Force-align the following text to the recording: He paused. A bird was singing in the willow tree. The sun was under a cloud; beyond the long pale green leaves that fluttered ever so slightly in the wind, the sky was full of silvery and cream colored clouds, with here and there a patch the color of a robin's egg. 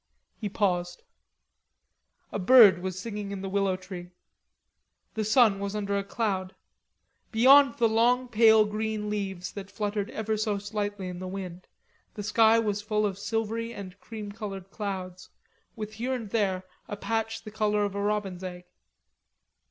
He 0.35 0.49
paused. 0.49 1.03
A 2.31 2.39
bird 2.39 2.81
was 2.81 2.97
singing 2.97 3.29
in 3.29 3.43
the 3.43 3.47
willow 3.49 3.75
tree. 3.75 4.09
The 5.13 5.23
sun 5.23 5.59
was 5.59 5.75
under 5.75 5.95
a 5.95 6.03
cloud; 6.03 6.55
beyond 7.31 7.77
the 7.77 7.87
long 7.87 8.27
pale 8.27 8.65
green 8.65 9.11
leaves 9.11 9.51
that 9.51 9.69
fluttered 9.69 10.09
ever 10.09 10.37
so 10.37 10.57
slightly 10.57 11.07
in 11.07 11.19
the 11.19 11.27
wind, 11.27 11.67
the 12.15 12.23
sky 12.23 12.57
was 12.57 12.81
full 12.81 13.05
of 13.05 13.19
silvery 13.19 13.75
and 13.75 13.99
cream 13.99 14.31
colored 14.31 14.71
clouds, 14.71 15.29
with 15.75 15.93
here 15.93 16.15
and 16.15 16.31
there 16.31 16.63
a 16.87 16.97
patch 16.97 17.43
the 17.43 17.51
color 17.51 17.85
of 17.85 17.93
a 17.93 18.01
robin's 18.01 18.43
egg. 18.43 18.63